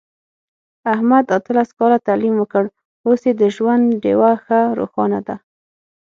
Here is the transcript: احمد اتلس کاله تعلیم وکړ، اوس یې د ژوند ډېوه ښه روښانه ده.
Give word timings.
احمد 0.93 1.25
اتلس 1.37 1.69
کاله 1.77 1.97
تعلیم 2.07 2.35
وکړ، 2.37 2.63
اوس 3.05 3.21
یې 3.27 3.33
د 3.41 3.43
ژوند 3.55 3.83
ډېوه 4.03 4.31
ښه 4.43 4.59
روښانه 4.79 5.19
ده. 5.27 5.35